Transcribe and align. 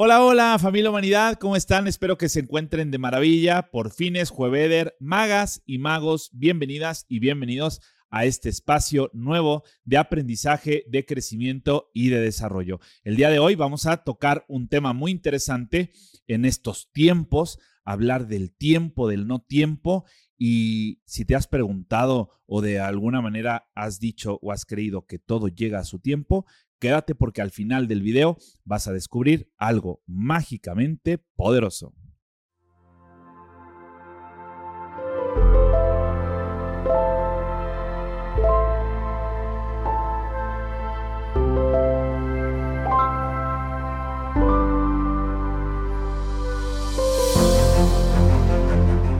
Hola, 0.00 0.22
hola, 0.22 0.56
familia 0.60 0.90
humanidad, 0.90 1.40
¿cómo 1.40 1.56
están? 1.56 1.88
Espero 1.88 2.16
que 2.16 2.28
se 2.28 2.38
encuentren 2.38 2.92
de 2.92 2.98
maravilla. 2.98 3.68
Por 3.72 3.90
fin 3.90 4.14
es 4.14 4.30
Jueveder, 4.30 4.94
magas 5.00 5.60
y 5.66 5.78
magos, 5.78 6.30
bienvenidas 6.32 7.04
y 7.08 7.18
bienvenidos 7.18 7.80
a 8.08 8.24
este 8.24 8.48
espacio 8.48 9.10
nuevo 9.12 9.64
de 9.82 9.96
aprendizaje, 9.96 10.84
de 10.86 11.04
crecimiento 11.04 11.90
y 11.92 12.10
de 12.10 12.20
desarrollo. 12.20 12.78
El 13.02 13.16
día 13.16 13.28
de 13.28 13.40
hoy 13.40 13.56
vamos 13.56 13.86
a 13.86 13.96
tocar 14.04 14.44
un 14.46 14.68
tema 14.68 14.92
muy 14.92 15.10
interesante 15.10 15.90
en 16.28 16.44
estos 16.44 16.92
tiempos, 16.92 17.58
hablar 17.82 18.28
del 18.28 18.54
tiempo, 18.54 19.08
del 19.08 19.26
no 19.26 19.40
tiempo 19.40 20.04
y 20.38 21.02
si 21.06 21.24
te 21.24 21.34
has 21.34 21.48
preguntado 21.48 22.30
o 22.46 22.60
de 22.60 22.78
alguna 22.78 23.20
manera 23.20 23.68
has 23.74 23.98
dicho 23.98 24.38
o 24.42 24.52
has 24.52 24.64
creído 24.64 25.06
que 25.06 25.18
todo 25.18 25.48
llega 25.48 25.80
a 25.80 25.84
su 25.84 25.98
tiempo, 25.98 26.46
Quédate 26.80 27.16
porque 27.16 27.42
al 27.42 27.50
final 27.50 27.88
del 27.88 28.02
video 28.02 28.38
vas 28.64 28.86
a 28.86 28.92
descubrir 28.92 29.50
algo 29.56 30.00
mágicamente 30.06 31.18
poderoso. 31.18 31.92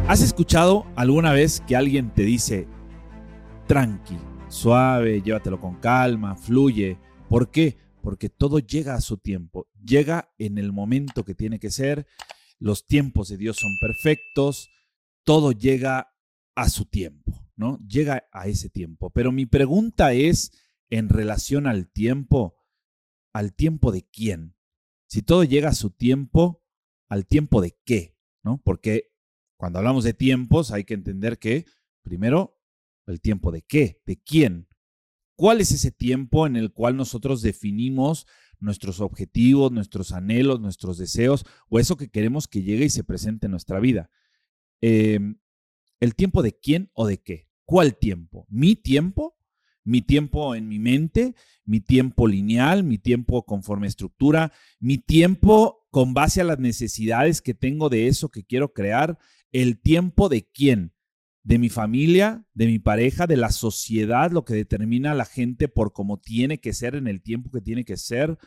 ¿Has 0.07 0.23
escuchado 0.23 0.87
alguna 0.95 1.33
vez 1.33 1.61
que 1.67 1.77
alguien 1.77 2.15
te 2.15 2.23
dice, 2.23 2.69
tranqui, 3.67 4.17
suave, 4.49 5.21
llévatelo 5.21 5.61
con 5.61 5.75
calma, 5.75 6.37
fluye? 6.37 6.99
¿Por 7.29 7.51
qué? 7.51 7.77
Porque 8.03 8.31
todo 8.31 8.59
llega 8.59 8.95
a 8.95 9.01
su 9.01 9.19
tiempo, 9.19 9.69
llega 9.85 10.33
en 10.39 10.57
el 10.57 10.73
momento 10.73 11.25
que 11.25 11.35
tiene 11.35 11.59
que 11.59 11.71
ser, 11.71 12.07
los 12.59 12.87
tiempos 12.87 13.29
de 13.29 13.37
Dios 13.37 13.59
son 13.59 13.77
perfectos, 13.81 14.71
todo 15.25 15.53
llega 15.53 16.15
a 16.55 16.69
su 16.71 16.87
tiempo, 16.87 17.47
¿no? 17.55 17.79
Llega 17.87 18.25
a 18.33 18.49
ese 18.49 18.71
tiempo. 18.71 19.11
Pero 19.11 19.31
mi 19.31 19.45
pregunta 19.45 20.15
es 20.15 20.53
en 20.89 21.11
relación 21.11 21.67
al 21.67 21.91
tiempo, 21.91 22.57
¿al 23.35 23.55
tiempo 23.55 23.93
de 23.93 24.09
quién? 24.09 24.57
Si 25.07 25.21
todo 25.23 25.45
llega 25.45 25.69
a 25.69 25.75
su 25.75 25.91
tiempo, 25.91 26.65
¿al 27.09 27.27
tiempo 27.27 27.61
de 27.61 27.77
qué? 27.85 28.17
¿No? 28.43 28.61
Porque 28.65 29.13
cuando 29.59 29.81
hablamos 29.81 30.05
de 30.05 30.15
tiempos 30.15 30.71
hay 30.71 30.85
que 30.85 30.95
entender 30.95 31.39
que, 31.39 31.67
primero, 32.03 32.59
el 33.07 33.21
tiempo 33.21 33.53
de 33.53 33.63
qué, 33.63 34.01
de 34.07 34.17
quién, 34.17 34.68
¿Cuál 35.39 35.61
es 35.61 35.71
ese 35.71 35.93
tiempo 35.93 36.49
en 36.49 36.57
el 36.57 36.73
cual 36.73 36.97
nosotros 36.97 37.43
definimos 37.43 38.27
nuestros 38.59 39.01
objetivos, 39.01 39.71
nuestros 39.71 40.11
anhelos, 40.11 40.59
nuestros 40.59 40.99
deseos 40.99 41.47
o 41.69 41.79
eso 41.79 41.97
que 41.97 42.09
queremos 42.09 42.49
que 42.49 42.65
llegue 42.65 42.87
y 42.87 42.91
se 42.91 43.05
presente 43.05 43.47
en 43.47 43.53
nuestra 43.53 43.79
vida? 43.79 44.11
Em, 44.81 45.39
¿El 46.01 46.17
tiempo 46.17 46.43
de 46.43 46.59
quién 46.59 46.91
o 46.93 47.07
de 47.07 47.19
qué? 47.19 47.49
¿Cuál 47.65 47.97
tiempo? 47.97 48.49
¿Mi 48.51 48.75
tiempo? 48.75 49.37
¿Mi 49.85 50.03
tiempo 50.03 50.57
en 50.57 50.67
mi 50.67 50.81
mente? 50.81 51.37
¿Mi 51.65 51.79
tiempo 51.79 52.27
lineal? 52.27 52.83
¿Mi 52.83 52.99
tiempo 52.99 53.47
conforme 53.47 53.87
estructura? 53.87 54.53
¿Mi 54.81 54.99
tiempo 54.99 55.87
con 55.93 56.15
base 56.15 56.41
a 56.41 56.45
las 56.45 56.59
necesidades 56.59 57.43
que 57.43 57.55
tengo 57.55 57.89
de 57.89 58.09
eso 58.09 58.29
que 58.29 58.43
quiero 58.43 58.73
crear? 58.73 59.21
¿El 59.53 59.81
tiempo 59.81 60.29
de 60.29 60.51
quién? 60.51 60.98
De 61.43 61.59
mi 61.59 61.69
familia, 61.69 62.45
de 62.55 62.67
mi 62.67 62.79
pareja, 62.79 63.27
de 63.27 63.37
la 63.37 63.51
sociedad, 63.51 64.31
lo 64.31 64.45
que 64.45 64.55
determina 64.55 65.13
a 65.13 65.15
la 65.15 65.25
gente 65.25 65.69
por 65.69 65.93
cómo 65.93 66.19
tiene 66.19 66.61
que 66.61 66.73
ser 66.73 66.95
en 66.95 67.07
el 67.09 67.23
tiempo 67.23 67.51
que 67.51 67.61
tiene 67.61 67.85
que 67.85 67.97
ser, 67.97 68.39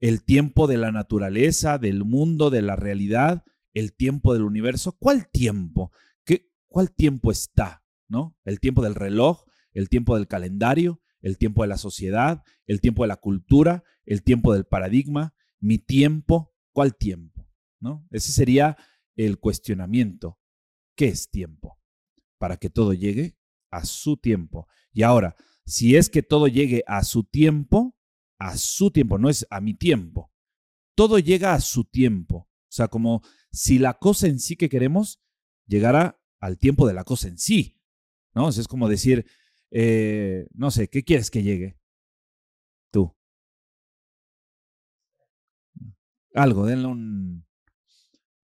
el 0.00 0.24
tiempo 0.24 0.66
de 0.66 0.78
la 0.78 0.92
naturaleza, 0.92 1.78
del 1.78 2.04
mundo, 2.04 2.50
de 2.50 2.62
la 2.62 2.76
realidad, 2.76 3.44
el 3.74 3.94
tiempo 3.94 4.32
del 4.32 4.42
universo. 4.42 4.96
¿Cuál 4.98 5.28
tiempo? 5.30 5.92
¿Qué, 6.24 6.50
¿Cuál 6.68 6.92
tiempo 6.92 7.30
está? 7.30 7.84
¿No? 8.08 8.36
El 8.44 8.60
tiempo 8.60 8.82
del 8.82 8.94
reloj, 8.94 9.44
el 9.72 9.88
tiempo 9.88 10.16
del 10.16 10.26
calendario, 10.26 11.00
el 11.20 11.38
tiempo 11.38 11.62
de 11.62 11.68
la 11.68 11.76
sociedad, 11.76 12.42
el 12.66 12.80
tiempo 12.80 13.04
de 13.04 13.08
la 13.08 13.16
cultura, 13.16 13.84
el 14.04 14.22
tiempo 14.22 14.54
del 14.54 14.64
paradigma, 14.64 15.34
mi 15.60 15.78
tiempo, 15.78 16.54
¿cuál 16.72 16.96
tiempo? 16.96 17.48
¿No? 17.78 18.06
Ese 18.10 18.32
sería 18.32 18.76
el 19.16 19.38
cuestionamiento. 19.38 20.38
¿Qué 20.96 21.08
es 21.08 21.30
tiempo? 21.30 21.79
Para 22.40 22.56
que 22.56 22.70
todo 22.70 22.94
llegue 22.94 23.36
a 23.70 23.84
su 23.84 24.16
tiempo. 24.16 24.66
Y 24.94 25.02
ahora, 25.02 25.36
si 25.66 25.94
es 25.94 26.08
que 26.08 26.22
todo 26.22 26.48
llegue 26.48 26.82
a 26.86 27.04
su 27.04 27.22
tiempo, 27.22 27.94
a 28.38 28.56
su 28.56 28.90
tiempo, 28.90 29.18
no 29.18 29.28
es 29.28 29.46
a 29.50 29.60
mi 29.60 29.74
tiempo. 29.74 30.32
Todo 30.94 31.18
llega 31.18 31.52
a 31.52 31.60
su 31.60 31.84
tiempo. 31.84 32.48
O 32.48 32.72
sea, 32.72 32.88
como 32.88 33.20
si 33.52 33.78
la 33.78 33.98
cosa 33.98 34.26
en 34.26 34.40
sí 34.40 34.56
que 34.56 34.70
queremos 34.70 35.20
llegara 35.66 36.18
al 36.40 36.56
tiempo 36.56 36.88
de 36.88 36.94
la 36.94 37.04
cosa 37.04 37.28
en 37.28 37.36
sí. 37.36 37.76
¿No? 38.34 38.48
es 38.48 38.66
como 38.68 38.88
decir, 38.88 39.26
eh, 39.70 40.46
no 40.54 40.70
sé, 40.70 40.88
¿qué 40.88 41.04
quieres 41.04 41.30
que 41.30 41.42
llegue? 41.42 41.78
Tú. 42.90 43.14
Algo, 46.32 46.64
denle 46.64 46.86
un... 46.86 47.46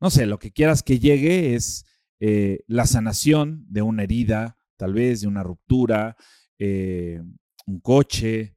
No 0.00 0.10
sé, 0.10 0.26
lo 0.26 0.38
que 0.38 0.52
quieras 0.52 0.82
que 0.82 0.98
llegue 0.98 1.54
es 1.54 1.86
eh, 2.20 2.64
la 2.66 2.86
sanación 2.86 3.66
de 3.68 3.82
una 3.82 4.04
herida, 4.04 4.58
tal 4.76 4.94
vez 4.94 5.20
de 5.20 5.28
una 5.28 5.42
ruptura, 5.42 6.16
eh, 6.58 7.22
un 7.66 7.80
coche, 7.80 8.56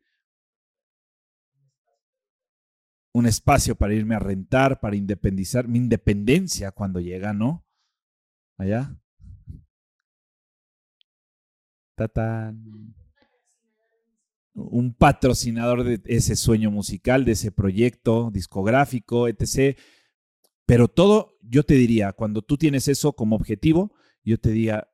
un 3.14 3.26
espacio 3.26 3.76
para 3.76 3.94
irme 3.94 4.16
a 4.16 4.20
rentar, 4.20 4.80
para 4.80 4.96
independizar, 4.96 5.68
mi 5.68 5.80
independencia 5.80 6.72
cuando 6.72 7.00
llega, 7.00 7.34
¿no? 7.34 7.66
Allá. 8.58 8.96
Tatán. 11.96 12.96
Un 14.54 14.94
patrocinador 14.94 15.84
de 15.84 16.02
ese 16.06 16.36
sueño 16.36 16.72
musical, 16.72 17.26
de 17.26 17.32
ese 17.34 17.52
proyecto 17.52 18.30
discográfico, 18.32 19.28
etc. 19.28 19.78
Pero 20.70 20.88
todo, 20.88 21.36
yo 21.42 21.64
te 21.64 21.74
diría, 21.74 22.14
cuando 22.14 22.44
tú 22.44 22.56
tienes 22.56 22.88
eso 22.88 23.14
como 23.14 23.36
objetivo, 23.36 23.92
yo 24.24 24.40
te 24.40 24.52
diría, 24.52 24.88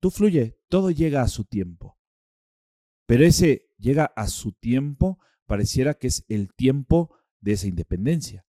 tú 0.00 0.10
fluye, 0.10 0.58
todo 0.68 0.90
llega 0.90 1.22
a 1.22 1.28
su 1.28 1.44
tiempo. 1.44 1.96
Pero 3.06 3.24
ese 3.24 3.70
llega 3.78 4.06
a 4.16 4.26
su 4.26 4.50
tiempo, 4.50 5.20
pareciera 5.46 5.94
que 5.94 6.08
es 6.08 6.24
el 6.26 6.52
tiempo 6.52 7.16
de 7.38 7.52
esa 7.52 7.68
independencia, 7.68 8.44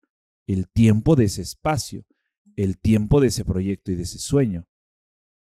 el 0.47 0.72
tiempo 0.72 1.16
de 1.16 1.25
ese 1.25 1.44
espacio, 1.44 2.08
el 2.56 2.80
tiempo 2.80 3.22
de 3.22 3.28
ese 3.28 3.46
proyecto 3.46 3.91
y 3.91 3.96
de 3.96 4.02
ese 4.02 4.18
sueño. 4.18 4.68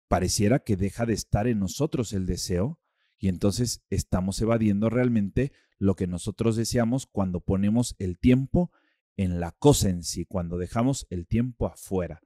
Pareciera 0.09 0.59
que 0.59 0.75
deja 0.75 1.05
de 1.05 1.13
estar 1.13 1.47
en 1.47 1.57
nosotros 1.57 2.11
el 2.11 2.25
deseo 2.25 2.81
y 3.17 3.29
entonces 3.29 3.81
estamos 3.89 4.41
evadiendo 4.41 4.89
realmente 4.89 5.53
lo 5.77 5.95
que 5.95 6.05
nosotros 6.05 6.57
deseamos 6.57 7.07
cuando 7.07 7.39
ponemos 7.39 7.95
el 7.97 8.19
tiempo 8.19 8.73
en 9.17 9.39
la 9.39 9.51
cosa 9.51 9.89
en 9.89 10.03
sí, 10.03 10.25
cuando 10.25 10.57
dejamos 10.57 11.07
el 11.09 11.27
tiempo 11.27 11.67
afuera. 11.67 12.21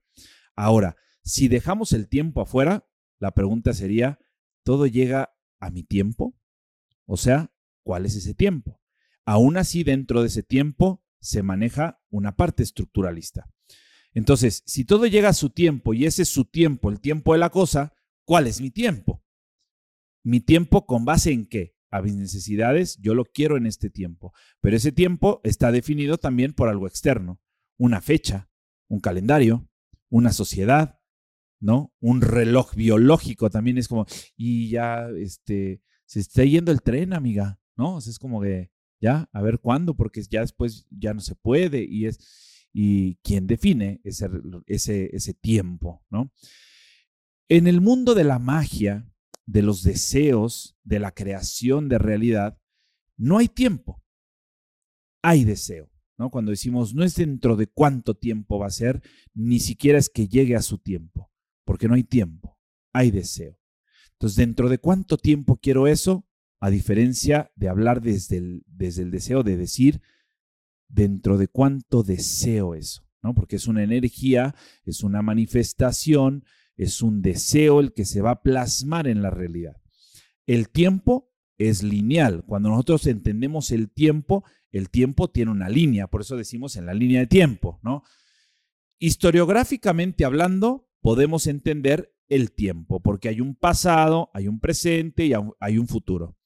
Ahora, 0.55 0.95
si 1.23 1.47
dejamos 1.47 1.93
el 1.93 2.07
tiempo 2.07 2.41
afuera, 2.41 2.87
la 3.19 3.31
pregunta 3.31 3.73
sería, 3.73 4.19
¿todo 4.63 4.87
llega 4.87 5.35
a 5.59 5.69
mi 5.69 5.83
tiempo? 5.83 6.35
O 7.05 7.17
sea, 7.17 7.53
¿cuál 7.83 8.05
es 8.05 8.15
ese 8.15 8.33
tiempo? 8.33 8.81
Aún 9.25 9.57
así, 9.57 9.83
dentro 9.83 10.21
de 10.21 10.27
ese 10.27 10.43
tiempo 10.43 11.03
se 11.19 11.43
maneja 11.43 12.01
una 12.09 12.35
parte 12.35 12.63
estructuralista. 12.63 13.49
Entonces, 14.13 14.63
si 14.65 14.85
todo 14.85 15.05
llega 15.05 15.29
a 15.29 15.33
su 15.33 15.49
tiempo 15.49 15.93
y 15.93 16.05
ese 16.05 16.23
es 16.23 16.29
su 16.29 16.45
tiempo, 16.45 16.89
el 16.89 16.99
tiempo 16.99 17.33
de 17.33 17.39
la 17.39 17.49
cosa, 17.49 17.93
¿cuál 18.25 18.47
es 18.47 18.61
mi 18.61 18.71
tiempo? 18.71 19.23
Mi 20.23 20.39
tiempo 20.39 20.85
con 20.85 21.05
base 21.05 21.31
en 21.31 21.45
qué? 21.45 21.76
A 21.89 22.01
mis 22.01 22.15
necesidades, 22.15 22.97
yo 22.97 23.15
lo 23.15 23.25
quiero 23.25 23.57
en 23.57 23.65
este 23.65 23.89
tiempo. 23.89 24.33
Pero 24.61 24.75
ese 24.75 24.91
tiempo 24.91 25.41
está 25.43 25.71
definido 25.71 26.17
también 26.17 26.53
por 26.53 26.69
algo 26.69 26.87
externo, 26.87 27.39
una 27.77 28.01
fecha, 28.01 28.49
un 28.87 28.99
calendario, 28.99 29.69
una 30.09 30.31
sociedad, 30.33 30.99
¿no? 31.59 31.93
Un 31.99 32.21
reloj 32.21 32.75
biológico 32.75 33.49
también 33.49 33.77
es 33.77 33.87
como, 33.87 34.05
y 34.35 34.69
ya, 34.69 35.07
este, 35.17 35.81
se 36.05 36.19
está 36.19 36.43
yendo 36.43 36.71
el 36.71 36.81
tren, 36.81 37.13
amiga, 37.13 37.59
¿no? 37.75 37.97
es 37.99 38.19
como 38.19 38.41
que, 38.41 38.71
ya, 38.99 39.29
a 39.31 39.41
ver 39.41 39.59
cuándo, 39.59 39.95
porque 39.95 40.21
ya 40.23 40.41
después 40.41 40.87
ya 40.89 41.13
no 41.13 41.21
se 41.21 41.35
puede 41.35 41.83
y 41.83 42.07
es, 42.07 42.67
y 42.73 43.15
quién 43.17 43.47
define 43.47 44.01
ese, 44.03 44.27
ese, 44.65 45.15
ese 45.15 45.33
tiempo, 45.33 46.03
¿no? 46.09 46.31
En 47.49 47.67
el 47.67 47.79
mundo 47.79 48.13
de 48.13 48.23
la 48.23 48.39
magia, 48.39 49.07
de 49.47 49.63
los 49.63 49.81
deseos, 49.81 50.77
de 50.83 50.99
la 50.99 51.11
creación 51.11 51.89
de 51.89 51.97
realidad, 51.97 52.59
no 53.15 53.39
hay 53.39 53.47
tiempo. 53.47 54.03
Hay 55.23 55.45
deseo. 55.45 55.89
¿no? 56.17 56.29
Cuando 56.29 56.51
decimos 56.51 56.93
no 56.93 57.03
es 57.03 57.15
dentro 57.15 57.55
de 57.55 57.67
cuánto 57.67 58.15
tiempo 58.15 58.59
va 58.59 58.67
a 58.67 58.71
ser, 58.71 59.01
ni 59.33 59.59
siquiera 59.59 59.97
es 59.97 60.09
que 60.09 60.27
llegue 60.27 60.55
a 60.55 60.61
su 60.61 60.77
tiempo, 60.77 61.31
porque 61.63 61.87
no 61.87 61.95
hay 61.95 62.03
tiempo, 62.03 62.59
hay 62.93 63.09
deseo. 63.11 63.59
Entonces, 64.13 64.35
dentro 64.35 64.67
de 64.67 64.79
cuánto 64.79 65.17
tiempo 65.17 65.57
quiero 65.57 65.87
eso, 65.87 66.27
a 66.59 66.69
diferencia 66.71 67.51
de 67.55 67.69
hablar 67.69 68.01
desde 68.01 68.37
el, 68.37 68.63
desde 68.65 69.03
el 69.03 69.11
deseo 69.11 69.43
de 69.43 69.57
decir, 69.57 70.01
dentro 70.87 71.37
de 71.37 71.47
cuánto 71.47 72.01
deseo 72.01 72.73
eso, 72.73 73.07
¿no? 73.21 73.35
Porque 73.35 73.57
es 73.57 73.67
una 73.67 73.83
energía, 73.83 74.55
es 74.83 75.03
una 75.03 75.21
manifestación, 75.21 76.45
es 76.77 77.01
un 77.01 77.21
deseo 77.21 77.79
el 77.79 77.93
que 77.93 78.05
se 78.05 78.21
va 78.21 78.31
a 78.31 78.41
plasmar 78.41 79.07
en 79.07 79.21
la 79.21 79.29
realidad. 79.29 79.75
El 80.45 80.69
tiempo 80.69 81.33
es 81.57 81.83
lineal. 81.83 82.43
Cuando 82.45 82.69
nosotros 82.69 83.07
entendemos 83.07 83.71
el 83.71 83.91
tiempo, 83.91 84.43
el 84.71 84.89
tiempo 84.89 85.29
tiene 85.29 85.51
una 85.51 85.69
línea, 85.69 86.07
por 86.07 86.21
eso 86.21 86.37
decimos 86.37 86.75
en 86.75 86.85
la 86.85 86.93
línea 86.93 87.19
de 87.21 87.27
tiempo, 87.27 87.79
¿no? 87.83 88.03
Historiográficamente 88.99 90.23
hablando, 90.23 90.89
podemos 91.01 91.47
entender 91.47 92.13
el 92.29 92.51
tiempo, 92.51 93.01
porque 93.01 93.29
hay 93.29 93.41
un 93.41 93.55
pasado, 93.55 94.29
hay 94.33 94.47
un 94.47 94.59
presente 94.59 95.25
y 95.25 95.33
hay 95.59 95.77
un 95.77 95.87
futuro. 95.87 96.37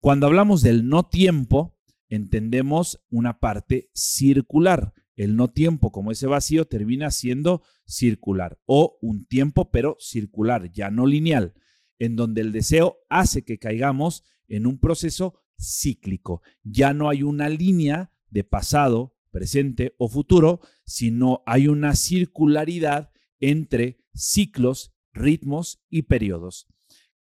Cuando 0.00 0.26
hablamos 0.26 0.62
del 0.62 0.88
no 0.88 1.08
tiempo, 1.08 1.76
entendemos 2.08 3.04
una 3.10 3.40
parte 3.40 3.90
circular. 3.94 4.94
El 5.18 5.34
no 5.34 5.48
tiempo, 5.48 5.90
como 5.90 6.12
ese 6.12 6.28
vacío, 6.28 6.66
termina 6.66 7.10
siendo 7.10 7.64
circular 7.84 8.60
o 8.66 8.98
un 9.02 9.26
tiempo, 9.26 9.68
pero 9.72 9.96
circular, 9.98 10.70
ya 10.70 10.92
no 10.92 11.06
lineal, 11.06 11.54
en 11.98 12.14
donde 12.14 12.40
el 12.40 12.52
deseo 12.52 12.98
hace 13.10 13.44
que 13.44 13.58
caigamos 13.58 14.22
en 14.46 14.64
un 14.64 14.78
proceso 14.78 15.42
cíclico. 15.60 16.40
Ya 16.62 16.94
no 16.94 17.08
hay 17.08 17.24
una 17.24 17.48
línea 17.48 18.12
de 18.30 18.44
pasado, 18.44 19.16
presente 19.32 19.96
o 19.98 20.08
futuro, 20.08 20.60
sino 20.84 21.42
hay 21.46 21.66
una 21.66 21.96
circularidad 21.96 23.10
entre 23.40 23.98
ciclos, 24.14 24.94
ritmos 25.12 25.82
y 25.90 26.02
periodos. 26.02 26.68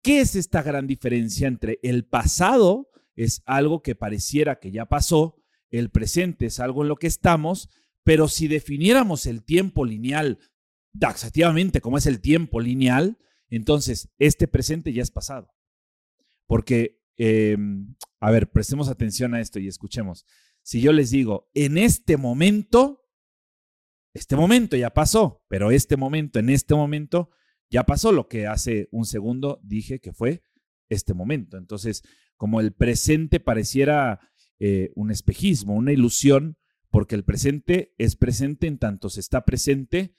¿Qué 0.03 0.21
es 0.21 0.37
esta 0.37 0.63
gran 0.63 0.87
diferencia 0.87 1.49
entre 1.49 1.79
el 1.83 2.05
pasado, 2.05 2.91
es 3.17 3.43
algo 3.47 3.81
que 3.83 3.95
pareciera 3.95 4.61
que 4.61 4.73
ya 4.73 4.85
pasó, 4.85 5.37
el 5.71 5.91
presente 5.91 6.47
es 6.47 6.61
algo 6.61 6.83
en 6.83 6.89
lo 6.89 6.97
que 6.97 7.07
estamos, 7.07 7.69
pero 8.05 8.29
si 8.29 8.49
definiéramos 8.49 9.27
el 9.27 9.45
tiempo 9.45 9.85
lineal 9.85 10.39
taxativamente 10.99 11.81
como 11.81 11.99
es 11.99 12.07
el 12.07 12.21
tiempo 12.21 12.61
lineal, 12.61 13.19
entonces 13.51 14.11
este 14.19 14.49
presente 14.49 14.93
ya 14.93 15.03
es 15.03 15.11
pasado. 15.11 15.53
Porque, 16.47 17.03
em, 17.17 17.95
a 18.21 18.31
ver, 18.31 18.51
prestemos 18.51 18.89
atención 18.89 19.35
a 19.35 19.41
esto 19.41 19.59
y 19.59 19.69
escuchemos. 19.69 20.27
Si 20.63 20.81
yo 20.81 20.93
les 20.93 21.11
digo, 21.11 21.51
en 21.55 21.79
este 21.79 22.17
momento, 22.17 23.07
este 24.15 24.37
momento 24.37 24.77
ya 24.77 24.91
pasó, 24.91 25.45
pero 25.49 25.71
este 25.71 25.97
momento, 25.97 26.39
en 26.39 26.51
este 26.51 26.75
momento, 26.75 27.31
ya 27.71 27.85
pasó 27.85 28.13
lo 28.13 28.29
que 28.29 28.47
hace 28.47 28.89
un 28.91 29.05
segundo 29.05 29.61
dije 29.63 30.01
que 30.01 30.13
fue 30.13 30.43
este 30.89 31.15
momento. 31.15 31.59
Entonces, 31.59 32.03
como 32.37 32.61
el 32.61 32.73
presente 32.73 33.41
pareciera 33.41 34.21
eh, 34.59 34.91
un 34.95 35.11
espejismo, 35.11 35.75
una 35.75 35.93
ilusión, 35.93 36.57
porque 36.91 37.15
el 37.15 37.25
presente 37.25 37.95
es 37.99 38.17
presente 38.17 38.67
en 38.67 38.79
tanto 38.79 39.11
se 39.11 39.21
está 39.21 39.45
presente 39.45 40.15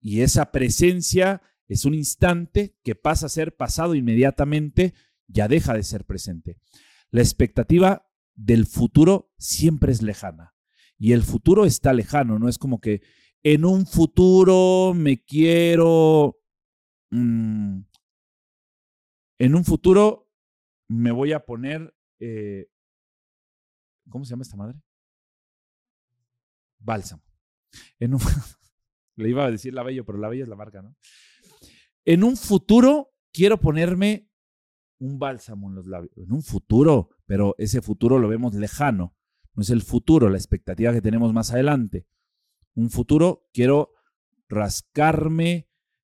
y 0.00 0.20
esa 0.20 0.50
presencia 0.50 1.42
es 1.68 1.84
un 1.84 1.94
instante 1.94 2.76
que 2.82 2.94
pasa 2.94 3.26
a 3.26 3.30
ser 3.30 3.56
pasado 3.56 3.94
inmediatamente, 3.94 4.94
ya 5.26 5.48
deja 5.48 5.74
de 5.74 5.82
ser 5.82 6.04
presente. 6.04 6.56
La 7.10 7.20
expectativa 7.20 8.08
del 8.34 8.66
futuro 8.66 9.32
siempre 9.38 9.92
es 9.92 10.02
lejana 10.02 10.54
y 10.98 11.12
el 11.12 11.22
futuro 11.22 11.64
está 11.64 11.92
lejano, 11.92 12.38
no 12.38 12.48
es 12.48 12.58
como 12.58 12.80
que 12.80 13.02
en 13.42 13.64
un 13.64 13.86
futuro 13.86 14.94
me 14.94 15.24
quiero 15.24 16.38
Mm, 17.10 17.80
en 19.38 19.54
un 19.54 19.64
futuro 19.64 20.30
me 20.88 21.10
voy 21.10 21.32
a 21.32 21.44
poner, 21.46 21.94
eh, 22.20 22.68
¿cómo 24.08 24.24
se 24.24 24.30
llama 24.30 24.42
esta 24.42 24.56
madre? 24.56 24.80
Bálsamo. 26.78 27.22
En 27.98 28.14
un, 28.14 28.20
le 29.16 29.28
iba 29.28 29.44
a 29.44 29.50
decir 29.50 29.74
la 29.74 29.82
Bello, 29.82 30.04
pero 30.04 30.18
la 30.18 30.28
Bello 30.28 30.44
es 30.44 30.48
la 30.48 30.56
marca, 30.56 30.82
¿no? 30.82 30.96
En 32.04 32.24
un 32.24 32.36
futuro 32.36 33.12
quiero 33.32 33.60
ponerme 33.60 34.28
un 34.98 35.18
bálsamo 35.18 35.68
en 35.68 35.74
los 35.76 35.86
labios. 35.86 36.16
En 36.16 36.32
un 36.32 36.42
futuro, 36.42 37.10
pero 37.26 37.54
ese 37.58 37.82
futuro 37.82 38.18
lo 38.18 38.28
vemos 38.28 38.54
lejano. 38.54 39.14
No 39.54 39.62
es 39.62 39.70
el 39.70 39.82
futuro, 39.82 40.28
la 40.28 40.38
expectativa 40.38 40.92
que 40.92 41.02
tenemos 41.02 41.32
más 41.32 41.52
adelante. 41.52 42.06
Un 42.74 42.90
futuro 42.90 43.48
quiero 43.52 43.92
rascarme 44.48 45.68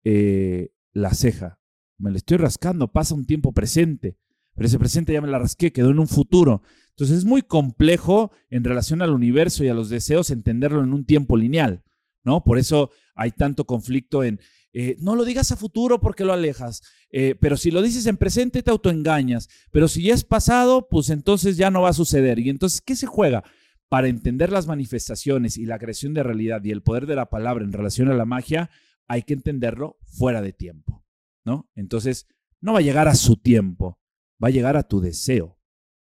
eh, 0.04 0.72
la 0.92 1.12
ceja. 1.14 1.60
Me 1.98 2.10
la 2.10 2.16
estoy 2.16 2.38
rascando, 2.38 2.90
pasa 2.90 3.14
un 3.14 3.26
tiempo 3.26 3.52
presente, 3.52 4.18
pero 4.54 4.66
ese 4.66 4.78
presente 4.78 5.12
ya 5.12 5.20
me 5.20 5.28
la 5.28 5.38
rasqué, 5.38 5.72
quedó 5.72 5.90
en 5.90 5.98
un 5.98 6.08
futuro. 6.08 6.62
Entonces 6.96 7.18
es 7.18 7.24
muy 7.24 7.42
complejo 7.42 8.32
en 8.50 8.64
relación 8.64 9.02
al 9.02 9.10
universo 9.10 9.64
y 9.64 9.68
a 9.68 9.74
los 9.74 9.88
deseos 9.88 10.30
entenderlo 10.30 10.82
en 10.82 10.92
un 10.92 11.04
tiempo 11.04 11.36
lineal, 11.36 11.82
¿no? 12.22 12.44
Por 12.44 12.58
eso 12.58 12.90
hay 13.14 13.30
tanto 13.30 13.64
conflicto 13.64 14.24
en, 14.24 14.40
eh, 14.74 14.96
no 15.00 15.16
lo 15.16 15.24
digas 15.24 15.52
a 15.52 15.56
futuro 15.56 16.00
porque 16.00 16.24
lo 16.24 16.32
alejas, 16.32 16.82
eh, 17.10 17.34
pero 17.38 17.56
si 17.56 17.70
lo 17.70 17.82
dices 17.82 18.06
en 18.06 18.16
presente 18.16 18.62
te 18.62 18.70
autoengañas, 18.70 19.48
pero 19.70 19.88
si 19.88 20.02
ya 20.02 20.14
es 20.14 20.24
pasado, 20.24 20.88
pues 20.88 21.10
entonces 21.10 21.56
ya 21.56 21.70
no 21.70 21.82
va 21.82 21.90
a 21.90 21.94
suceder. 21.94 22.38
Y 22.38 22.48
entonces, 22.48 22.80
¿qué 22.80 22.96
se 22.96 23.06
juega? 23.06 23.42
Para 23.88 24.08
entender 24.08 24.50
las 24.50 24.66
manifestaciones 24.66 25.58
y 25.58 25.66
la 25.66 25.78
creación 25.78 26.14
de 26.14 26.22
realidad 26.22 26.62
y 26.64 26.70
el 26.70 26.82
poder 26.82 27.06
de 27.06 27.16
la 27.16 27.28
palabra 27.28 27.64
en 27.64 27.72
relación 27.72 28.08
a 28.08 28.14
la 28.14 28.24
magia, 28.24 28.70
hay 29.08 29.22
que 29.22 29.34
entenderlo 29.34 29.98
fuera 30.04 30.40
de 30.40 30.52
tiempo, 30.52 31.04
¿no? 31.44 31.70
Entonces, 31.74 32.26
no 32.60 32.72
va 32.72 32.78
a 32.78 32.82
llegar 32.82 33.08
a 33.08 33.14
su 33.14 33.36
tiempo, 33.36 33.98
va 34.42 34.48
a 34.48 34.52
llegar 34.52 34.78
a 34.78 34.84
tu 34.84 35.00
deseo, 35.00 35.58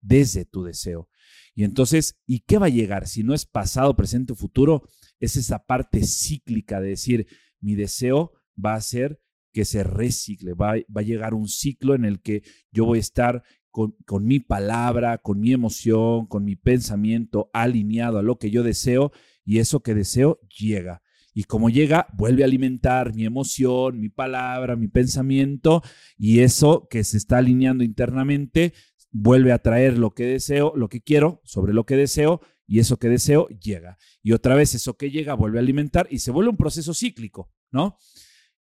desde 0.02 0.46
tu 0.46 0.64
deseo. 0.64 1.10
Y 1.56 1.64
entonces, 1.64 2.20
¿y 2.26 2.42
qué 2.42 2.58
va 2.58 2.68
a 2.68 2.70
llegar? 2.70 3.08
Si 3.08 3.24
no 3.24 3.34
es 3.34 3.46
pasado, 3.46 3.96
presente 3.96 4.36
futuro, 4.36 4.84
es 5.20 5.36
esa 5.38 5.66
parte 5.66 6.06
cíclica 6.06 6.80
de 6.80 6.90
decir, 6.90 7.28
mi 7.60 7.76
deseo 7.76 8.34
va 8.64 8.76
a 8.76 8.82
ser 8.82 9.20
que 9.52 9.66
se 9.66 9.84
recicle, 9.84 10.54
va, 10.54 10.76
va 10.96 11.02
a 11.02 11.04
llegar 11.04 11.34
un 11.34 11.48
ciclo 11.48 11.96
en 11.96 12.06
el 12.06 12.22
que 12.22 12.44
yo 12.72 12.86
voy 12.86 13.00
a 13.00 13.02
estar 13.02 13.44
con, 13.72 13.96
con, 14.06 14.26
mi 14.26 14.40
palabra, 14.40 15.18
con 15.18 15.40
mi 15.40 15.52
emoción, 15.52 16.28
con 16.28 16.44
mi 16.44 16.56
pensamiento 16.56 17.50
alineado 17.54 18.20
a 18.20 18.24
lo 18.24 18.38
que 18.38 18.52
yo 18.52 18.62
deseo 18.62 19.12
y 19.44 19.58
eso 19.58 19.82
que 19.82 19.96
deseo 19.96 20.40
llega. 20.60 21.02
Y 21.34 21.44
como 21.44 21.70
llega, 21.70 22.08
vuelve 22.14 22.44
a 22.44 22.46
alimentar 22.46 23.14
mi 23.14 23.24
emoción, 23.24 24.00
mi 24.00 24.10
palabra, 24.10 24.76
mi 24.76 24.88
pensamiento, 24.88 25.84
y 26.18 26.40
eso 26.40 26.88
que 26.90 27.04
se 27.04 27.18
está 27.18 27.38
alineando 27.38 27.84
internamente 27.84 28.74
vuelve 29.20 29.52
a 29.52 29.60
traer 29.60 29.98
lo 29.98 30.12
que 30.12 30.26
deseo, 30.26 30.74
lo 30.76 30.90
que 30.90 31.02
quiero 31.02 31.42
sobre 31.44 31.74
lo 31.74 31.86
que 31.86 31.96
deseo, 31.96 32.42
y 32.68 32.80
eso 32.80 32.98
que 32.98 33.10
deseo 33.10 33.48
llega. 33.48 33.98
Y 34.22 34.34
otra 34.34 34.56
vez 34.56 34.76
eso 34.76 34.96
que 34.98 35.10
llega 35.10 35.34
vuelve 35.34 35.58
a 35.58 35.62
alimentar 35.62 36.08
y 36.12 36.20
se 36.20 36.32
vuelve 36.32 36.52
un 36.52 36.58
proceso 36.58 36.94
cíclico, 36.94 37.52
¿no? 37.72 37.98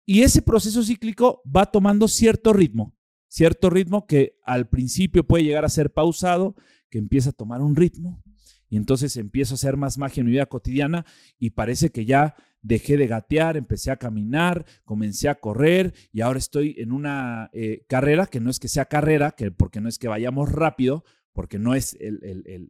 Y 0.06 0.22
ese 0.22 0.42
proceso 0.42 0.84
cíclico 0.84 1.42
va 1.44 1.66
tomando 1.66 2.08
cierto 2.08 2.54
ritmo, 2.54 2.96
cierto 3.28 3.70
ritmo 3.70 4.06
que 4.06 4.38
al 4.44 4.70
principio 4.70 5.26
puede 5.26 5.44
llegar 5.44 5.66
a 5.66 5.70
ser 5.70 5.92
pausado, 5.92 6.56
que 6.90 7.00
empieza 7.00 7.32
a 7.32 7.34
tomar 7.34 7.62
un 7.62 7.76
ritmo, 7.76 8.24
y 8.70 8.78
entonces 8.78 9.18
empiezo 9.18 9.54
a 9.54 9.56
hacer 9.56 9.78
más 9.78 9.98
magia 9.98 10.22
en 10.22 10.28
mi 10.28 10.34
vida 10.34 10.46
cotidiana 10.46 11.06
y 11.40 11.52
parece 11.52 11.90
que 11.90 12.06
ya 12.06 12.36
dejé 12.66 12.98
de 12.98 13.06
gatear, 13.06 13.58
empecé 13.58 13.92
a 13.92 13.98
caminar, 13.98 14.66
comencé 14.84 15.30
a 15.30 15.36
correr 15.36 15.94
y 16.12 16.22
ahora 16.22 16.40
estoy 16.40 16.76
en 16.80 16.92
una 16.92 17.52
eh, 17.54 17.86
carrera 17.88 18.26
que 18.26 18.40
no 18.40 18.50
es 18.50 18.60
que 18.60 18.68
sea 18.68 18.86
carrera, 18.86 19.32
que, 19.32 19.52
porque 19.52 19.82
no 19.82 19.88
es 19.88 20.00
que 20.00 20.08
vayamos 20.08 20.52
rápido, 20.52 21.04
porque 21.32 21.60
no 21.60 21.76
es 21.76 21.98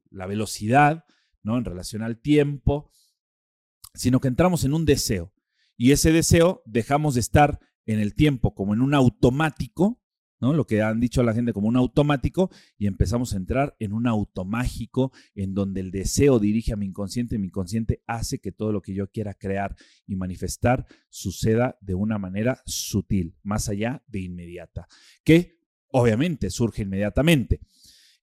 la 0.10 0.25
velocidad, 0.25 1.06
¿no? 1.44 1.58
En 1.58 1.66
relación 1.66 2.02
al 2.02 2.20
tiempo, 2.20 2.90
sino 3.94 4.20
que 4.20 4.28
entramos 4.28 4.66
en 4.66 4.74
un 4.74 4.86
deseo. 4.86 5.34
Y 5.78 5.92
ese 5.92 6.12
deseo 6.12 6.62
dejamos 6.66 7.14
de 7.14 7.22
estar 7.22 7.60
en 7.86 8.00
el 8.00 8.16
tiempo 8.16 8.54
como 8.54 8.74
en 8.74 8.82
un 8.82 8.96
automático 8.96 10.02
lo 10.39 10.68
que 10.68 10.82
han 10.82 11.00
dicho 11.00 11.22
a 11.22 11.24
la 11.24 11.34
gente 11.34 11.54
como 11.54 11.68
un 11.68 11.77
automático 11.77 12.51
y 12.77 12.88
empezamos 12.88 13.34
a 13.34 13.38
entrar 13.38 13.75
en 13.80 13.94
un 13.94 14.08
automágico 14.08 15.12
en 15.34 15.54
donde 15.54 15.82
el 15.82 15.92
deseo 15.92 16.39
dirige 16.39 16.74
a 16.74 16.75
mi 16.75 16.86
inconsciente 16.86 17.36
y 17.36 17.39
mi 17.39 17.48
inconsciente 17.48 18.04
hace 18.06 18.39
que 18.39 18.51
todo 18.51 18.72
lo 18.72 18.82
que 18.82 18.94
yo 18.94 19.10
quiera 19.10 19.34
crear 19.34 19.75
y 20.06 20.15
manifestar 20.15 20.86
suceda 21.10 21.77
de 21.82 21.96
una 21.96 22.18
manera 22.18 22.62
sutil, 22.65 23.36
más 23.44 23.70
allá 23.70 24.04
de 24.08 24.22
inmediata, 24.22 24.88
que 25.24 25.60
obviamente 25.88 26.50
surge 26.50 26.84
inmediatamente. 26.84 27.62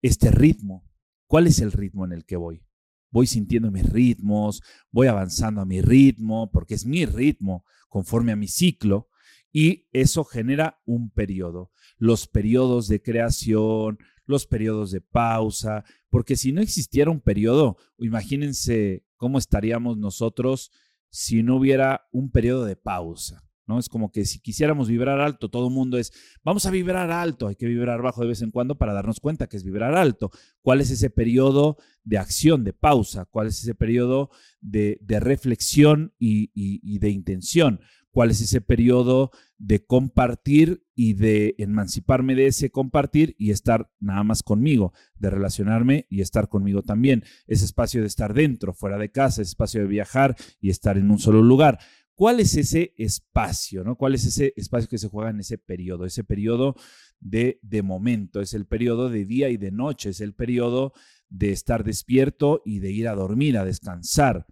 Este 0.01 0.31
ritmo, 0.31 0.83
¿cuál 1.27 1.47
es 1.47 1.59
el 1.59 1.71
ritmo 1.71 2.05
en 2.05 2.11
el 2.11 2.25
que 2.25 2.35
voy? 2.35 2.63
Voy 3.09 3.27
sintiendo 3.27 3.71
mis 3.71 3.89
ritmos, 3.89 4.61
voy 4.89 5.07
avanzando 5.07 5.61
a 5.61 5.65
mi 5.65 5.81
ritmo, 5.81 6.49
porque 6.51 6.75
es 6.75 6.85
mi 6.85 7.05
ritmo 7.05 7.65
conforme 7.89 8.31
a 8.31 8.37
mi 8.37 8.47
ciclo, 8.47 9.09
y 9.51 9.87
eso 9.91 10.23
genera 10.23 10.81
un 10.85 11.09
periodo. 11.09 11.71
Los 11.97 12.27
periodos 12.27 12.87
de 12.87 13.01
creación, 13.01 13.99
los 14.25 14.47
periodos 14.47 14.91
de 14.91 15.01
pausa, 15.01 15.83
porque 16.09 16.35
si 16.35 16.51
no 16.51 16.61
existiera 16.61 17.11
un 17.11 17.21
periodo, 17.21 17.77
imagínense 17.99 19.05
cómo 19.17 19.37
estaríamos 19.37 19.97
nosotros 19.97 20.71
si 21.09 21.43
no 21.43 21.57
hubiera 21.57 22.07
un 22.11 22.31
periodo 22.31 22.65
de 22.65 22.77
pausa. 22.77 23.43
¿no? 23.67 23.77
Es 23.77 23.89
como 23.89 24.11
que 24.11 24.25
si 24.25 24.39
quisiéramos 24.39 24.87
vibrar 24.87 25.19
alto, 25.19 25.49
todo 25.49 25.67
el 25.67 25.73
mundo 25.73 25.97
es, 25.97 26.11
vamos 26.43 26.65
a 26.65 26.71
vibrar 26.71 27.11
alto, 27.11 27.47
hay 27.47 27.55
que 27.55 27.67
vibrar 27.67 28.01
bajo 28.01 28.21
de 28.21 28.27
vez 28.27 28.41
en 28.41 28.51
cuando 28.51 28.77
para 28.77 28.93
darnos 28.93 29.19
cuenta 29.19 29.47
que 29.47 29.57
es 29.57 29.63
vibrar 29.63 29.95
alto. 29.95 30.31
¿Cuál 30.61 30.81
es 30.81 30.89
ese 30.91 31.09
periodo 31.09 31.77
de 32.03 32.17
acción, 32.17 32.63
de 32.63 32.73
pausa? 32.73 33.25
¿Cuál 33.25 33.47
es 33.47 33.61
ese 33.61 33.75
periodo 33.75 34.29
de, 34.61 34.97
reflexión 35.19 36.13
y 36.17 36.99
de 36.99 37.09
intención? 37.09 37.81
Cuál 38.11 38.31
es 38.31 38.41
ese 38.41 38.61
periodo 38.61 39.31
de 39.57 39.85
compartir 39.85 40.85
y 40.95 41.13
de 41.13 41.55
emanciparme 41.57 42.35
de 42.35 42.47
ese 42.47 42.69
compartir 42.69 43.35
y 43.37 43.51
estar 43.51 43.89
nada 43.99 44.23
más 44.23 44.43
conmigo, 44.43 44.93
de 45.15 45.29
relacionarme 45.29 46.07
y 46.09 46.21
estar 46.21 46.49
conmigo 46.49 46.83
también. 46.83 47.23
Ese 47.47 47.65
espacio 47.65 48.01
de 48.01 48.07
estar 48.07 48.33
dentro, 48.33 48.73
fuera 48.73 48.97
de 48.97 49.11
casa, 49.11 49.41
ese 49.41 49.49
espacio 49.49 49.81
de 49.81 49.87
viajar 49.87 50.35
y 50.59 50.69
estar 50.69 50.97
en 50.97 51.09
un 51.09 51.19
solo 51.19 51.41
lugar. 51.41 51.79
¿Cuál 52.13 52.39
es 52.39 52.55
ese 52.55 52.93
espacio? 52.97 53.83
¿no? 53.83 53.95
¿Cuál 53.95 54.13
es 54.13 54.25
ese 54.25 54.53
espacio 54.55 54.89
que 54.89 54.97
se 54.97 55.07
juega 55.07 55.31
en 55.31 55.39
ese 55.39 55.57
periodo? 55.57 56.05
Ese 56.05 56.23
periodo 56.23 56.75
de, 57.19 57.59
de 57.63 57.81
momento, 57.81 58.41
es 58.41 58.53
el 58.53 58.67
periodo 58.67 59.09
de 59.09 59.25
día 59.25 59.49
y 59.49 59.57
de 59.57 59.71
noche, 59.71 60.09
es 60.09 60.21
el 60.21 60.35
periodo 60.35 60.93
de 61.29 61.51
estar 61.51 61.83
despierto 61.83 62.61
y 62.65 62.79
de 62.79 62.91
ir 62.91 63.07
a 63.07 63.15
dormir, 63.15 63.57
a 63.57 63.65
descansar. 63.65 64.45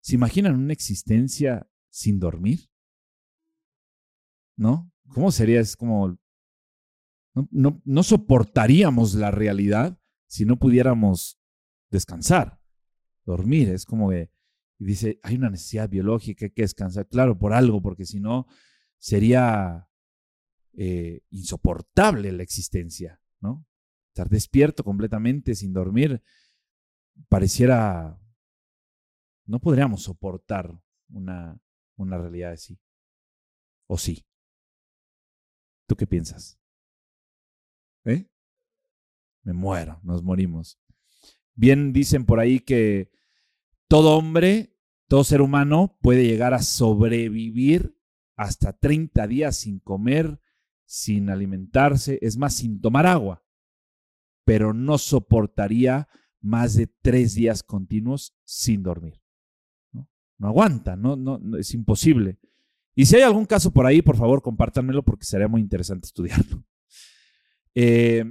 ¿Se 0.00 0.14
imaginan 0.14 0.54
una 0.54 0.72
existencia 0.72 1.68
sin 1.90 2.18
dormir? 2.18 2.71
¿No? 4.56 4.92
¿Cómo 5.08 5.30
sería? 5.30 5.60
Es 5.60 5.76
como, 5.76 6.18
no, 7.34 7.82
no, 7.84 8.02
soportaríamos 8.02 9.14
la 9.14 9.30
realidad 9.30 9.98
si 10.26 10.44
no 10.44 10.58
pudiéramos 10.58 11.38
descansar, 11.90 12.60
dormir. 13.24 13.68
Es 13.70 13.84
como 13.84 14.10
que, 14.10 14.30
dice, 14.78 15.18
hay 15.22 15.36
una 15.36 15.50
necesidad 15.50 15.88
biológica, 15.88 16.46
hay 16.46 16.52
que 16.52 16.62
descansar, 16.62 17.08
claro, 17.08 17.38
por 17.38 17.52
algo, 17.52 17.82
porque 17.82 18.06
si 18.06 18.20
no, 18.20 18.46
sería 18.98 19.88
eh, 20.74 21.22
insoportable 21.30 22.32
la 22.32 22.42
existencia, 22.42 23.20
¿no? 23.40 23.66
Estar 24.08 24.28
despierto 24.28 24.84
completamente 24.84 25.54
sin 25.54 25.72
dormir 25.72 26.22
pareciera, 27.28 28.20
no 29.46 29.60
podríamos 29.60 30.02
soportar 30.02 30.78
una, 31.08 31.58
una 31.96 32.18
realidad 32.18 32.52
así. 32.52 32.78
¿O 33.86 33.98
sí? 33.98 34.24
¿Tú 35.92 35.96
qué 35.96 36.06
piensas? 36.06 36.58
¿Eh? 38.06 38.26
Me 39.42 39.52
muero, 39.52 40.00
nos 40.02 40.22
morimos. 40.22 40.80
Bien 41.54 41.92
dicen 41.92 42.24
por 42.24 42.40
ahí 42.40 42.60
que 42.60 43.12
todo 43.88 44.16
hombre, 44.16 44.74
todo 45.06 45.22
ser 45.22 45.42
humano 45.42 45.98
puede 46.00 46.24
llegar 46.24 46.54
a 46.54 46.62
sobrevivir 46.62 47.94
hasta 48.36 48.72
30 48.72 49.26
días 49.26 49.58
sin 49.58 49.80
comer, 49.80 50.40
sin 50.86 51.28
alimentarse, 51.28 52.18
es 52.22 52.38
más, 52.38 52.54
sin 52.54 52.80
tomar 52.80 53.06
agua, 53.06 53.44
pero 54.46 54.72
no 54.72 54.96
soportaría 54.96 56.08
más 56.40 56.72
de 56.72 56.86
tres 56.86 57.34
días 57.34 57.62
continuos 57.62 58.34
sin 58.44 58.82
dormir. 58.82 59.20
No, 59.92 60.08
no 60.38 60.48
aguanta, 60.48 60.96
no, 60.96 61.16
no, 61.16 61.58
es 61.58 61.74
imposible. 61.74 62.38
Y 62.94 63.06
si 63.06 63.16
hay 63.16 63.22
algún 63.22 63.46
caso 63.46 63.72
por 63.72 63.86
ahí, 63.86 64.02
por 64.02 64.16
favor, 64.16 64.42
compártanmelo 64.42 65.02
porque 65.02 65.24
sería 65.24 65.48
muy 65.48 65.60
interesante 65.60 66.06
estudiarlo. 66.06 66.64
Eh, 67.74 68.22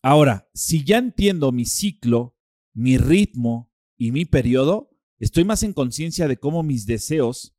ahora, 0.00 0.48
si 0.54 0.82
ya 0.82 0.96
entiendo 0.96 1.52
mi 1.52 1.66
ciclo, 1.66 2.38
mi 2.72 2.96
ritmo 2.96 3.70
y 3.98 4.12
mi 4.12 4.24
periodo, 4.24 4.88
estoy 5.18 5.44
más 5.44 5.62
en 5.62 5.74
conciencia 5.74 6.26
de 6.26 6.38
cómo 6.38 6.62
mis 6.62 6.86
deseos 6.86 7.54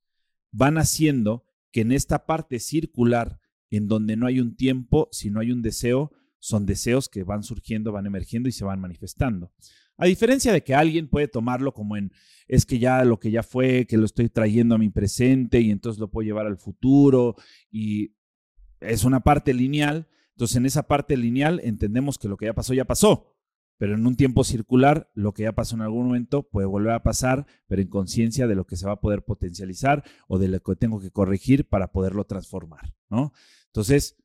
van 0.49 0.79
haciendo 0.79 1.45
que 1.71 1.81
en 1.81 1.91
esta 1.91 2.25
parte 2.25 2.59
circular, 2.59 3.39
en 3.69 3.87
donde 3.87 4.15
no 4.15 4.25
hay 4.25 4.39
un 4.39 4.55
tiempo, 4.55 5.07
sino 5.11 5.39
hay 5.39 5.51
un 5.51 5.61
deseo, 5.61 6.11
son 6.39 6.65
deseos 6.65 7.09
que 7.09 7.23
van 7.23 7.43
surgiendo, 7.43 7.91
van 7.91 8.07
emergiendo 8.07 8.49
y 8.49 8.51
se 8.51 8.65
van 8.65 8.79
manifestando. 8.79 9.53
A 9.99 10.05
diferencia 10.05 10.53
de 10.53 10.63
que 10.63 10.73
alguien 10.73 11.09
puede 11.09 11.27
tomarlo 11.27 11.73
como 11.73 11.97
en, 11.97 12.13
es 12.47 12.65
que 12.65 12.79
ya 12.79 13.03
lo 13.03 13.19
que 13.19 13.31
ya 13.31 13.43
fue, 13.43 13.85
que 13.85 13.97
lo 13.97 14.05
estoy 14.05 14.29
trayendo 14.29 14.75
a 14.75 14.77
mi 14.77 14.89
presente 14.89 15.59
y 15.59 15.71
entonces 15.71 15.99
lo 15.99 16.09
puedo 16.09 16.25
llevar 16.25 16.47
al 16.47 16.57
futuro 16.57 17.35
y 17.69 18.15
es 18.79 19.03
una 19.03 19.19
parte 19.19 19.53
lineal. 19.53 20.07
Entonces 20.31 20.55
en 20.55 20.65
esa 20.65 20.83
parte 20.83 21.17
lineal 21.17 21.59
entendemos 21.65 22.17
que 22.17 22.29
lo 22.29 22.37
que 22.37 22.45
ya 22.45 22.53
pasó 22.53 22.73
ya 22.73 22.85
pasó, 22.85 23.35
pero 23.77 23.93
en 23.93 24.07
un 24.07 24.15
tiempo 24.15 24.45
circular 24.45 25.11
lo 25.15 25.33
que 25.33 25.43
ya 25.43 25.51
pasó 25.51 25.75
en 25.75 25.81
algún 25.81 26.07
momento 26.07 26.43
puede 26.43 26.65
volver 26.65 26.93
a 26.93 27.03
pasar, 27.03 27.45
pero 27.67 27.81
en 27.81 27.89
conciencia 27.89 28.47
de 28.47 28.55
lo 28.55 28.65
que 28.65 28.77
se 28.77 28.87
va 28.87 28.93
a 28.93 29.01
poder 29.01 29.25
potencializar 29.25 30.05
o 30.29 30.39
de 30.39 30.47
lo 30.47 30.63
que 30.63 30.77
tengo 30.77 31.01
que 31.01 31.11
corregir 31.11 31.67
para 31.67 31.91
poderlo 31.91 32.23
transformar, 32.23 32.95
¿no? 33.09 33.33
Entonces, 33.65 34.15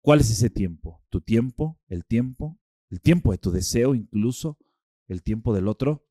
¿cuál 0.00 0.20
es 0.20 0.30
ese 0.30 0.48
tiempo? 0.48 1.02
¿Tu 1.10 1.20
tiempo? 1.20 1.80
¿El 1.88 2.04
tiempo? 2.04 2.60
¿El 2.88 3.00
tiempo 3.00 3.32
de 3.32 3.38
tu 3.38 3.50
deseo 3.50 3.96
incluso? 3.96 4.58
El 5.12 5.22
tiempo 5.22 5.54
del 5.54 5.68
otro. 5.68 6.06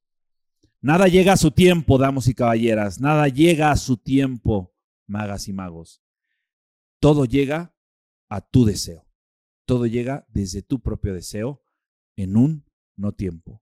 Nada 0.80 1.08
llega 1.08 1.34
a 1.34 1.38
su 1.38 1.52
tiempo, 1.52 1.98
damos 1.98 2.28
y 2.28 2.34
caballeras. 2.34 3.00
Nada 3.00 3.28
llega 3.28 3.72
a 3.72 3.76
su 3.76 3.98
tiempo, 3.98 4.74
magas 5.06 5.48
y 5.48 5.54
magos. 5.54 6.02
Todo 7.00 7.26
llega 7.26 7.76
a 8.30 8.42
tu 8.42 8.66
deseo. 8.66 9.06
Todo 9.66 9.86
llega 9.86 10.26
desde 10.30 10.62
tu 10.62 10.82
propio 10.82 11.14
deseo 11.14 11.64
en 12.16 12.36
un 12.36 12.66
no 12.96 13.12
tiempo. 13.12 13.62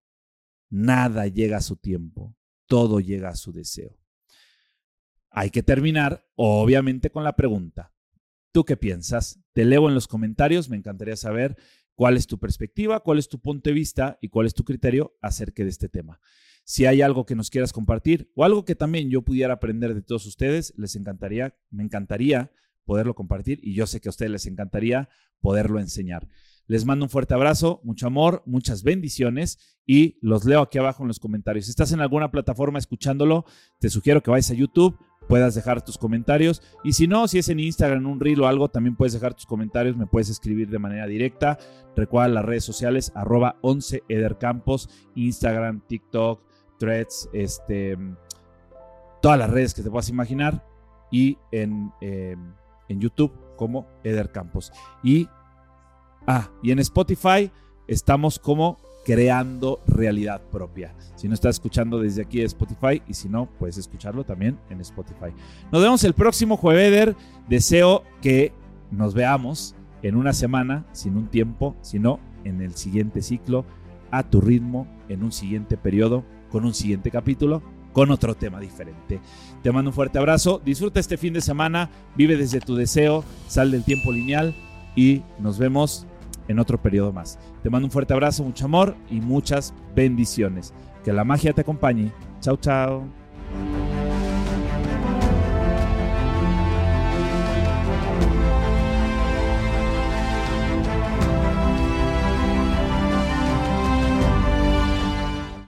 Nada 0.70 1.28
llega 1.28 1.58
a 1.58 1.62
su 1.62 1.76
tiempo. 1.76 2.38
Todo 2.68 3.00
llega 3.00 3.30
a 3.30 3.36
su 3.36 3.52
deseo. 3.52 3.98
Hay 5.32 5.50
que 5.50 5.64
terminar, 5.64 6.28
obviamente, 6.36 7.10
con 7.10 7.24
la 7.24 7.36
pregunta. 7.36 7.94
¿Tú 8.52 8.64
qué 8.66 8.78
piensas? 8.78 9.40
Te 9.54 9.66
leo 9.66 9.88
en 9.88 9.96
los 9.96 10.08
comentarios, 10.08 10.70
me 10.70 10.78
encantaría 10.78 11.16
saber 11.16 11.58
cuál 12.00 12.16
es 12.16 12.28
tu 12.28 12.40
perspectiva, 12.40 13.02
cuál 13.02 13.20
es 13.20 13.28
tu 13.28 13.42
punto 13.42 13.70
de 13.70 13.74
vista 13.74 14.18
y 14.22 14.30
cuál 14.30 14.48
es 14.48 14.54
tu 14.54 14.64
criterio 14.64 15.18
acerca 15.22 15.64
de 15.64 15.70
este 15.70 15.90
tema. 15.90 16.22
Si 16.64 16.86
hay 16.86 17.02
algo 17.02 17.26
que 17.26 17.36
nos 17.36 17.50
quieras 17.50 17.74
compartir 17.74 18.32
o 18.38 18.46
algo 18.46 18.64
que 18.64 18.74
también 18.74 19.10
yo 19.10 19.22
pudiera 19.22 19.56
aprender 19.56 19.94
de 19.94 20.02
todos 20.02 20.26
ustedes, 20.26 20.74
les 20.78 20.96
encantaría, 20.96 21.58
me 21.70 21.84
encantaría 21.84 22.54
poderlo 22.86 23.16
compartir 23.16 23.60
y 23.62 23.74
yo 23.74 23.86
sé 23.86 24.00
que 24.00 24.08
a 24.08 24.12
ustedes 24.12 24.32
les 24.32 24.46
encantaría 24.46 25.10
poderlo 25.42 25.78
enseñar. 25.78 26.30
Les 26.68 26.86
mando 26.86 27.04
un 27.04 27.10
fuerte 27.10 27.34
abrazo, 27.34 27.82
mucho 27.84 28.08
amor, 28.08 28.44
muchas 28.46 28.84
bendiciones 28.84 29.78
y 29.86 30.20
los 30.22 30.46
leo 30.46 30.62
aquí 30.62 30.78
abajo 30.78 31.04
en 31.04 31.10
los 31.10 31.20
comentarios. 31.20 31.66
Si 31.66 31.72
estás 31.72 31.92
en 31.92 32.00
alguna 32.00 32.32
plataforma 32.32 32.80
escuchándolo, 32.80 33.44
te 33.80 33.90
sugiero 33.90 34.24
que 34.24 34.32
vayas 34.32 34.52
a 34.52 34.54
YouTube 34.54 34.98
puedas 35.30 35.54
dejar 35.54 35.86
tus 35.86 36.00
comentarios. 36.00 36.64
Y 36.84 36.94
si 36.94 37.08
no, 37.08 37.28
si 37.28 37.38
es 37.38 37.50
en 37.50 37.60
Instagram, 37.60 38.06
un 38.08 38.20
reel 38.20 38.42
o 38.42 38.48
algo, 38.48 38.68
también 38.68 38.96
puedes 38.96 39.14
dejar 39.14 39.36
tus 39.36 39.46
comentarios, 39.46 39.96
me 39.96 40.08
puedes 40.08 40.28
escribir 40.28 40.70
de 40.70 40.80
manera 40.80 41.06
directa. 41.06 41.60
Recuerda 41.96 42.28
las 42.30 42.46
redes 42.46 42.64
sociales, 42.64 43.12
arroba 43.14 43.58
11 43.62 44.04
Edercampos, 44.10 44.90
Instagram, 45.14 45.82
TikTok, 45.88 46.42
Threads, 46.80 47.30
este, 47.32 47.96
todas 49.22 49.38
las 49.38 49.52
redes 49.52 49.76
que 49.76 49.84
te 49.84 49.92
puedas 49.92 50.10
imaginar. 50.10 50.66
Y 51.12 51.38
en, 51.52 51.92
em, 52.02 52.54
en 52.88 53.00
YouTube 53.00 53.32
como 53.56 53.88
Eder 54.04 54.32
Campos. 54.32 54.72
Y, 55.04 55.30
ah, 56.26 56.50
y 56.64 56.72
en 56.72 56.80
Spotify 56.80 57.52
estamos 57.88 58.40
como 58.40 58.80
creando 59.10 59.82
realidad 59.88 60.40
propia. 60.52 60.94
Si 61.16 61.28
no 61.28 61.34
estás 61.34 61.56
escuchando 61.56 62.00
desde 62.00 62.22
aquí 62.22 62.38
de 62.38 62.46
Spotify 62.46 63.02
y 63.08 63.16
si 63.16 63.28
no, 63.28 63.50
puedes 63.58 63.80
escucharlo 63.80 64.24
también 64.24 64.60
en 64.70 64.82
Spotify. 64.82 65.34
Nos 65.72 65.82
vemos 65.82 66.04
el 66.04 66.14
próximo 66.14 66.58
jueves. 66.58 67.16
Deseo 67.48 68.04
que 68.22 68.54
nos 68.92 69.16
veamos 69.16 69.74
en 70.04 70.16
una 70.16 70.32
semana, 70.32 70.86
sin 70.92 71.18
un 71.18 71.26
tiempo, 71.26 71.76
sino 71.82 72.20
en 72.44 72.62
el 72.62 72.76
siguiente 72.76 73.24
ciclo, 73.24 73.66
a 74.12 74.22
tu 74.22 74.42
ritmo, 74.42 74.86
en 75.08 75.24
un 75.24 75.32
siguiente 75.32 75.76
periodo, 75.76 76.24
con 76.52 76.64
un 76.64 76.76
siguiente 76.76 77.10
capítulo, 77.10 77.64
con 77.94 78.12
otro 78.12 78.36
tema 78.36 78.60
diferente. 78.60 79.22
Te 79.64 79.72
mando 79.72 79.90
un 79.90 79.96
fuerte 79.96 80.20
abrazo, 80.20 80.62
disfruta 80.64 81.00
este 81.00 81.18
fin 81.18 81.34
de 81.34 81.42
semana, 81.42 81.90
vive 82.16 82.38
desde 82.38 82.62
tu 82.62 82.76
deseo, 82.76 83.24
sal 83.48 83.72
del 83.72 83.84
tiempo 83.84 84.12
lineal 84.12 84.54
y 84.96 85.24
nos 85.40 85.58
vemos 85.58 86.06
en 86.50 86.60
otro 86.60 86.82
periodo 86.82 87.14
más. 87.14 87.40
Te 87.64 87.70
mando 87.70 87.86
un 87.86 87.92
fuerte 87.92 88.14
abrazo, 88.14 88.44
mucho 88.44 88.66
amor 88.66 88.98
y 89.10 89.22
muchas 89.22 89.74
bendiciones. 89.96 90.74
Que 91.06 91.14
la 91.14 91.24
magia 91.24 91.54
te 91.54 91.62
acompañe. 91.62 92.12
Chao, 92.42 92.58
chao. 92.58 93.19